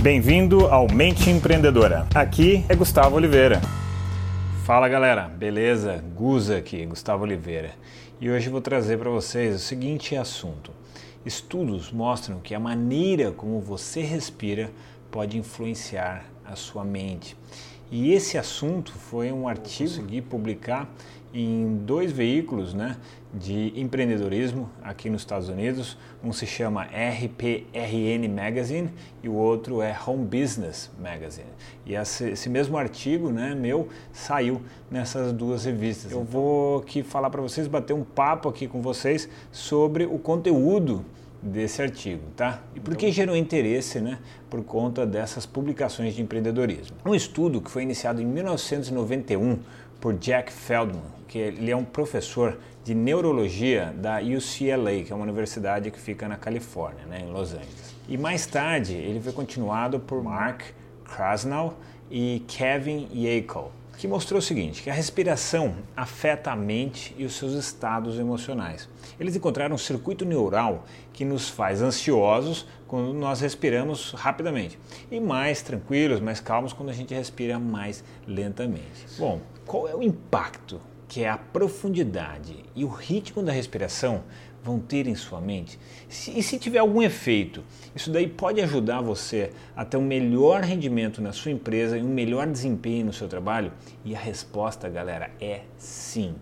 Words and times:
Bem-vindo 0.00 0.68
ao 0.68 0.86
Mente 0.88 1.28
Empreendedora. 1.28 2.06
Aqui 2.14 2.64
é 2.68 2.76
Gustavo 2.76 3.16
Oliveira. 3.16 3.60
Fala 4.64 4.88
galera, 4.88 5.22
beleza? 5.22 6.02
Guza 6.14 6.58
aqui, 6.58 6.86
Gustavo 6.86 7.24
Oliveira. 7.24 7.72
E 8.20 8.30
hoje 8.30 8.48
vou 8.48 8.60
trazer 8.60 8.96
para 8.96 9.10
vocês 9.10 9.56
o 9.56 9.58
seguinte 9.58 10.14
assunto. 10.14 10.70
Estudos 11.26 11.90
mostram 11.90 12.38
que 12.38 12.54
a 12.54 12.60
maneira 12.60 13.32
como 13.32 13.60
você 13.60 14.00
respira 14.02 14.70
pode 15.10 15.36
influenciar 15.36 16.24
a 16.46 16.54
sua 16.54 16.84
mente. 16.84 17.36
E 17.90 18.12
esse 18.12 18.38
assunto 18.38 18.92
foi 18.92 19.32
um 19.32 19.48
artigo 19.48 20.04
que 20.04 20.22
publicar 20.22 20.88
em 21.32 21.76
dois 21.84 22.10
veículos 22.10 22.72
né, 22.72 22.96
de 23.32 23.72
empreendedorismo 23.78 24.70
aqui 24.82 25.10
nos 25.10 25.22
Estados 25.22 25.48
Unidos. 25.48 25.98
Um 26.22 26.32
se 26.32 26.46
chama 26.46 26.84
RPRN 26.84 28.28
Magazine 28.28 28.90
e 29.22 29.28
o 29.28 29.34
outro 29.34 29.82
é 29.82 29.96
Home 30.06 30.24
Business 30.24 30.90
Magazine. 31.00 31.48
E 31.84 31.94
esse, 31.94 32.48
mesmo 32.48 32.76
artigo 32.76 33.30
né, 33.30 33.54
meu 33.54 33.88
saiu 34.12 34.62
nessas 34.90 35.32
duas 35.32 35.64
revistas. 35.64 36.12
Eu 36.12 36.24
vou 36.24 36.78
aqui 36.78 37.02
falar 37.02 37.30
para 37.30 37.42
vocês, 37.42 37.66
bater 37.66 37.92
um 37.92 38.04
papo 38.04 38.48
aqui 38.48 38.66
com 38.66 38.80
vocês 38.80 39.28
sobre 39.52 40.04
o 40.04 40.18
conteúdo 40.18 41.04
desse 41.42 41.80
artigo, 41.80 42.22
tá? 42.36 42.60
E 42.74 42.80
por 42.80 42.96
que 42.96 43.06
então- 43.06 43.14
gerou 43.14 43.36
interesse, 43.36 44.00
né? 44.00 44.18
Por 44.50 44.62
conta 44.64 45.06
dessas 45.06 45.46
publicações 45.46 46.14
de 46.14 46.22
empreendedorismo. 46.22 46.96
Um 47.04 47.14
estudo 47.14 47.60
que 47.60 47.70
foi 47.70 47.82
iniciado 47.82 48.20
em 48.20 48.24
1991 48.24 49.58
por 50.00 50.14
Jack 50.14 50.52
Feldman, 50.52 51.02
que 51.26 51.38
ele 51.38 51.70
é 51.70 51.76
um 51.76 51.84
professor 51.84 52.58
de 52.84 52.94
neurologia 52.94 53.92
da 53.96 54.18
UCLA, 54.18 55.04
que 55.04 55.12
é 55.12 55.14
uma 55.14 55.24
universidade 55.24 55.90
que 55.90 56.00
fica 56.00 56.26
na 56.26 56.36
Califórnia, 56.36 57.04
né, 57.06 57.20
em 57.20 57.32
Los 57.32 57.52
Angeles. 57.52 57.94
E 58.08 58.16
mais 58.16 58.46
tarde 58.46 58.94
ele 58.94 59.20
foi 59.20 59.32
continuado 59.32 60.00
por 60.00 60.22
Mark 60.22 60.62
Krasnow 61.04 61.74
e 62.10 62.42
Kevin 62.46 63.08
Yackel 63.12 63.70
que 63.98 64.06
mostrou 64.06 64.38
o 64.38 64.42
seguinte, 64.42 64.80
que 64.80 64.88
a 64.88 64.94
respiração 64.94 65.74
afeta 65.96 66.52
a 66.52 66.56
mente 66.56 67.12
e 67.18 67.24
os 67.24 67.34
seus 67.34 67.52
estados 67.52 68.16
emocionais. 68.16 68.88
Eles 69.18 69.34
encontraram 69.34 69.74
um 69.74 69.78
circuito 69.78 70.24
neural 70.24 70.84
que 71.12 71.24
nos 71.24 71.48
faz 71.48 71.82
ansiosos 71.82 72.64
quando 72.86 73.12
nós 73.12 73.40
respiramos 73.40 74.12
rapidamente 74.12 74.78
e 75.10 75.18
mais 75.18 75.62
tranquilos, 75.62 76.20
mais 76.20 76.38
calmos 76.38 76.72
quando 76.72 76.90
a 76.90 76.92
gente 76.92 77.12
respira 77.12 77.58
mais 77.58 78.04
lentamente. 78.24 79.04
Bom, 79.18 79.40
qual 79.66 79.88
é 79.88 79.96
o 79.96 80.02
impacto 80.02 80.80
que 81.08 81.24
é 81.24 81.28
a 81.28 81.38
profundidade 81.38 82.64
e 82.76 82.84
o 82.84 82.88
ritmo 82.88 83.42
da 83.42 83.50
respiração 83.50 84.22
vão 84.62 84.78
ter 84.78 85.06
em 85.06 85.14
sua 85.14 85.40
mente? 85.40 85.78
e 86.08 86.42
se 86.42 86.58
tiver 86.58 86.78
algum 86.78 87.02
efeito, 87.02 87.64
isso 87.96 88.10
daí 88.10 88.28
pode 88.28 88.60
ajudar 88.60 89.00
você 89.00 89.50
a 89.74 89.84
ter 89.84 89.96
um 89.96 90.04
melhor 90.04 90.62
rendimento 90.62 91.22
na 91.22 91.32
sua 91.32 91.50
empresa 91.50 91.96
e 91.96 92.02
um 92.02 92.12
melhor 92.12 92.46
desempenho 92.46 93.06
no 93.06 93.12
seu 93.12 93.26
trabalho? 93.26 93.72
E 94.04 94.14
a 94.14 94.18
resposta, 94.18 94.88
galera, 94.88 95.30
é 95.40 95.62
sim. 95.78 96.34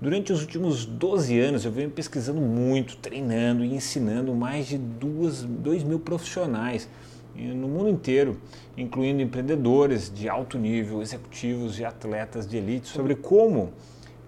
Durante 0.00 0.32
os 0.32 0.40
últimos 0.40 0.86
12 0.86 1.38
anos 1.38 1.64
eu 1.64 1.72
venho 1.72 1.90
pesquisando 1.90 2.40
muito, 2.40 2.96
treinando 2.96 3.64
e 3.64 3.74
ensinando 3.74 4.32
mais 4.32 4.66
de 4.68 4.78
2 4.78 5.82
mil 5.82 5.98
profissionais 5.98 6.88
no 7.34 7.68
mundo 7.68 7.88
inteiro, 7.88 8.40
incluindo 8.76 9.22
empreendedores 9.22 10.12
de 10.12 10.28
alto 10.28 10.58
nível, 10.58 11.02
executivos 11.02 11.78
e 11.78 11.84
atletas 11.84 12.46
de 12.46 12.56
elite, 12.56 12.88
sobre 12.88 13.14
como 13.14 13.72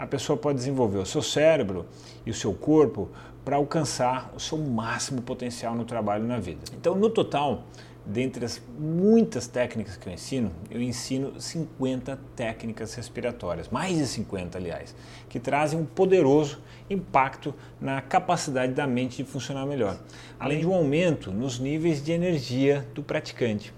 a 0.01 0.06
pessoa 0.06 0.34
pode 0.34 0.56
desenvolver 0.56 0.97
o 0.97 1.05
seu 1.05 1.20
cérebro 1.20 1.84
e 2.25 2.31
o 2.31 2.34
seu 2.34 2.55
corpo 2.55 3.11
para 3.45 3.56
alcançar 3.56 4.33
o 4.34 4.41
seu 4.41 4.57
máximo 4.57 5.20
potencial 5.20 5.75
no 5.75 5.84
trabalho 5.84 6.25
e 6.25 6.27
na 6.27 6.39
vida. 6.39 6.61
Então, 6.73 6.95
no 6.95 7.11
total, 7.11 7.65
dentre 8.07 8.42
as 8.42 8.62
muitas 8.79 9.47
técnicas 9.47 9.98
que 9.98 10.09
eu 10.09 10.12
ensino, 10.15 10.51
eu 10.70 10.81
ensino 10.81 11.39
50 11.39 12.19
técnicas 12.34 12.95
respiratórias, 12.95 13.69
mais 13.69 13.98
de 13.98 14.07
50, 14.07 14.57
aliás, 14.57 14.97
que 15.29 15.39
trazem 15.39 15.79
um 15.79 15.85
poderoso 15.85 16.63
impacto 16.89 17.55
na 17.79 18.01
capacidade 18.01 18.73
da 18.73 18.86
mente 18.86 19.19
de 19.19 19.24
funcionar 19.24 19.67
melhor, 19.67 20.01
além 20.39 20.61
de 20.61 20.67
um 20.67 20.73
aumento 20.73 21.30
nos 21.30 21.58
níveis 21.58 22.03
de 22.03 22.11
energia 22.11 22.89
do 22.95 23.03
praticante. 23.03 23.70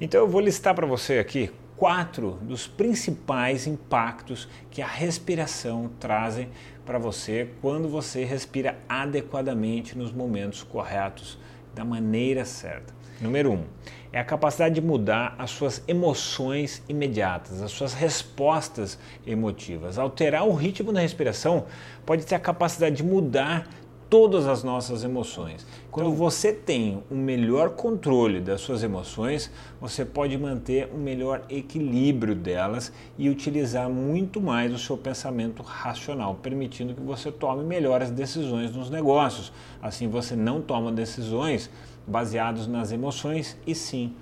Então, 0.00 0.22
eu 0.22 0.28
vou 0.28 0.40
listar 0.40 0.74
para 0.74 0.86
você 0.86 1.18
aqui 1.18 1.50
quatro 1.76 2.38
dos 2.42 2.66
principais 2.66 3.66
impactos 3.66 4.48
que 4.70 4.80
a 4.80 4.86
respiração 4.86 5.90
trazem 6.00 6.48
para 6.84 6.98
você 6.98 7.50
quando 7.60 7.88
você 7.88 8.24
respira 8.24 8.78
adequadamente 8.88 9.96
nos 9.96 10.12
momentos 10.12 10.62
corretos, 10.62 11.38
da 11.74 11.84
maneira 11.84 12.44
certa. 12.46 12.94
Número 13.20 13.52
um, 13.52 13.64
é 14.12 14.18
a 14.18 14.24
capacidade 14.24 14.74
de 14.74 14.80
mudar 14.80 15.34
as 15.38 15.50
suas 15.50 15.82
emoções 15.86 16.82
imediatas, 16.88 17.60
as 17.60 17.70
suas 17.70 17.92
respostas 17.92 18.98
emotivas. 19.26 19.98
Alterar 19.98 20.46
o 20.46 20.54
ritmo 20.54 20.92
da 20.92 21.00
respiração 21.00 21.66
pode 22.04 22.24
ter 22.24 22.34
a 22.34 22.38
capacidade 22.38 22.96
de 22.96 23.02
mudar 23.02 23.68
todas 24.08 24.46
as 24.46 24.62
nossas 24.62 25.02
emoções. 25.02 25.66
Quando 25.90 26.06
então, 26.06 26.18
você 26.18 26.52
tem 26.52 27.02
um 27.10 27.16
melhor 27.16 27.70
controle 27.70 28.40
das 28.40 28.60
suas 28.60 28.82
emoções, 28.82 29.50
você 29.80 30.04
pode 30.04 30.36
manter 30.38 30.88
um 30.94 30.98
melhor 30.98 31.44
equilíbrio 31.48 32.34
delas 32.34 32.92
e 33.18 33.28
utilizar 33.28 33.88
muito 33.88 34.40
mais 34.40 34.72
o 34.72 34.78
seu 34.78 34.96
pensamento 34.96 35.62
racional, 35.62 36.34
permitindo 36.36 36.94
que 36.94 37.00
você 37.00 37.32
tome 37.32 37.64
melhores 37.64 38.10
decisões 38.10 38.74
nos 38.74 38.90
negócios. 38.90 39.52
Assim 39.82 40.08
você 40.08 40.36
não 40.36 40.60
toma 40.60 40.92
decisões 40.92 41.70
baseadas 42.06 42.66
nas 42.66 42.92
emoções 42.92 43.56
e 43.66 43.74
sim 43.74 44.14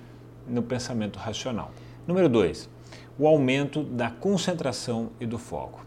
no 0.47 0.63
pensamento 0.63 1.17
racional. 1.17 1.71
Número 2.07 2.29
2, 2.29 2.69
o 3.17 3.27
aumento 3.27 3.83
da 3.83 4.09
concentração 4.09 5.09
e 5.19 5.25
do 5.25 5.37
foco. 5.37 5.85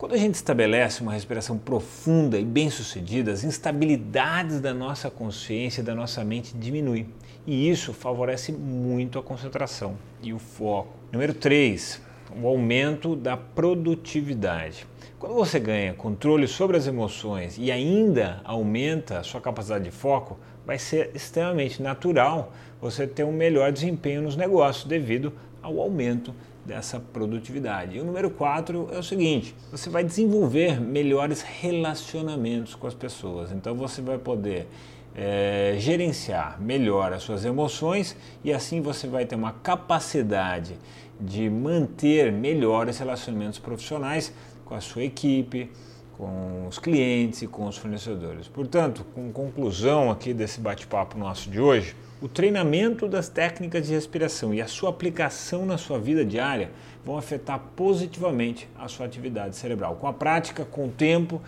Quando 0.00 0.14
a 0.14 0.16
gente 0.16 0.36
estabelece 0.36 1.02
uma 1.02 1.12
respiração 1.12 1.58
profunda 1.58 2.38
e 2.38 2.42
bem-sucedida, 2.42 3.32
as 3.32 3.44
instabilidades 3.44 4.58
da 4.58 4.72
nossa 4.72 5.10
consciência, 5.10 5.82
da 5.82 5.94
nossa 5.94 6.24
mente 6.24 6.56
diminuem. 6.56 7.06
E 7.46 7.68
isso 7.68 7.92
favorece 7.92 8.50
muito 8.50 9.18
a 9.18 9.22
concentração 9.22 9.98
e 10.22 10.32
o 10.32 10.38
foco. 10.38 10.94
Número 11.12 11.34
3, 11.34 12.00
o 12.40 12.46
aumento 12.46 13.16
da 13.16 13.36
produtividade. 13.36 14.86
Quando 15.18 15.34
você 15.34 15.60
ganha 15.60 15.94
controle 15.94 16.46
sobre 16.48 16.76
as 16.76 16.86
emoções 16.86 17.56
e 17.58 17.70
ainda 17.70 18.40
aumenta 18.44 19.18
a 19.18 19.22
sua 19.22 19.40
capacidade 19.40 19.84
de 19.84 19.90
foco, 19.90 20.38
vai 20.64 20.78
ser 20.78 21.10
extremamente 21.14 21.82
natural 21.82 22.52
você 22.80 23.06
ter 23.06 23.24
um 23.24 23.32
melhor 23.32 23.72
desempenho 23.72 24.22
nos 24.22 24.36
negócios 24.36 24.84
devido 24.84 25.32
ao 25.62 25.78
aumento 25.78 26.34
dessa 26.64 27.00
produtividade. 27.00 27.96
E 27.96 28.00
o 28.00 28.04
número 28.04 28.30
4 28.30 28.88
é 28.92 28.98
o 28.98 29.02
seguinte: 29.02 29.54
você 29.70 29.90
vai 29.90 30.04
desenvolver 30.04 30.80
melhores 30.80 31.42
relacionamentos 31.42 32.74
com 32.74 32.86
as 32.86 32.94
pessoas. 32.94 33.52
Então 33.52 33.74
você 33.74 34.00
vai 34.00 34.18
poder 34.18 34.66
é, 35.14 35.74
gerenciar 35.78 36.60
melhor 36.60 37.12
as 37.12 37.22
suas 37.22 37.44
emoções 37.44 38.16
e 38.44 38.52
assim 38.52 38.80
você 38.80 39.06
vai 39.06 39.24
ter 39.26 39.34
uma 39.34 39.52
capacidade 39.52 40.78
de 41.20 41.50
manter 41.50 42.32
melhores 42.32 42.98
relacionamentos 42.98 43.58
profissionais 43.58 44.32
com 44.64 44.74
a 44.74 44.80
sua 44.80 45.02
equipe, 45.02 45.70
com 46.16 46.66
os 46.68 46.78
clientes 46.78 47.42
e 47.42 47.46
com 47.46 47.66
os 47.66 47.76
fornecedores. 47.76 48.46
Portanto, 48.46 49.04
com 49.14 49.32
conclusão 49.32 50.10
aqui 50.10 50.32
desse 50.32 50.60
bate-papo 50.60 51.18
nosso 51.18 51.50
de 51.50 51.60
hoje, 51.60 51.96
o 52.20 52.28
treinamento 52.28 53.08
das 53.08 53.28
técnicas 53.28 53.86
de 53.86 53.94
respiração 53.94 54.52
e 54.52 54.60
a 54.60 54.66
sua 54.66 54.90
aplicação 54.90 55.64
na 55.64 55.78
sua 55.78 55.98
vida 55.98 56.22
diária 56.24 56.70
vão 57.04 57.16
afetar 57.16 57.58
positivamente 57.74 58.68
a 58.78 58.86
sua 58.88 59.06
atividade 59.06 59.56
cerebral. 59.56 59.96
Com 59.96 60.06
a 60.06 60.12
prática, 60.12 60.64
com 60.64 60.86
o 60.86 60.90
tempo, 60.90 61.40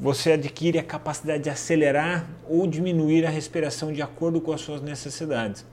você 0.00 0.32
adquire 0.32 0.78
a 0.78 0.82
capacidade 0.82 1.44
de 1.44 1.50
acelerar 1.50 2.28
ou 2.48 2.66
diminuir 2.66 3.26
a 3.26 3.30
respiração 3.30 3.92
de 3.92 4.00
acordo 4.00 4.40
com 4.40 4.52
as 4.52 4.60
suas 4.60 4.80
necessidades. 4.80 5.66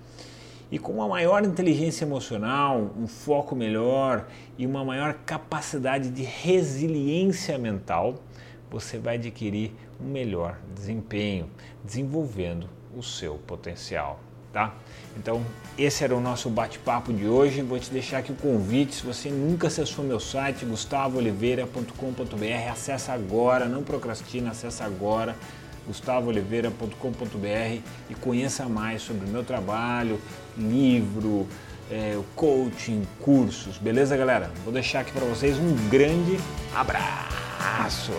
E 0.72 0.80
com 0.80 0.94
uma 0.94 1.08
maior 1.08 1.46
inteligência 1.46 2.06
emocional, 2.06 2.92
um 2.98 3.06
foco 3.06 3.56
melhor 3.56 4.28
e 4.58 4.66
uma 4.66 4.84
maior 4.84 5.14
capacidade 5.26 6.10
de 6.10 6.24
resiliência 6.24 7.58
mental, 7.58 8.16
você 8.70 8.98
vai 8.98 9.16
adquirir 9.16 9.72
um 10.02 10.08
melhor 10.08 10.60
desempenho, 10.74 11.50
desenvolvendo 11.84 12.68
o 12.98 13.04
seu 13.04 13.36
potencial, 13.36 14.20
tá? 14.56 14.74
Então, 15.18 15.46
esse 15.78 16.06
era 16.06 16.16
o 16.16 16.22
nosso 16.22 16.50
bate-papo 16.50 17.12
de 17.12 17.28
hoje. 17.28 17.62
Vou 17.62 17.78
te 17.78 17.92
deixar 17.92 18.20
aqui 18.20 18.32
o 18.32 18.36
convite. 18.36 18.96
Se 18.96 19.06
você 19.06 19.30
nunca 19.30 19.68
acessou 19.68 20.06
meu 20.06 20.20
site, 20.20 20.64
gustavooliveira.com.br, 20.64 22.72
acessa 22.72 23.12
agora, 23.12 23.66
não 23.66 23.84
procrastina, 23.84 24.52
acessa 24.52 24.86
agora 24.86 25.36
gustavooliveira.com.br 25.86 27.82
e 28.10 28.16
conheça 28.16 28.66
mais 28.66 29.04
sobre 29.04 29.28
o 29.28 29.30
meu 29.30 29.44
trabalho, 29.44 30.20
livro, 30.58 31.48
é, 31.92 32.18
coaching, 32.36 33.06
cursos, 33.20 33.78
beleza, 33.78 34.18
galera? 34.18 34.50
Vou 34.64 34.74
deixar 34.74 35.02
aqui 35.02 35.12
para 35.12 35.26
vocês 35.26 35.60
um 35.60 35.76
grande 35.90 36.40
abraço. 36.74 38.14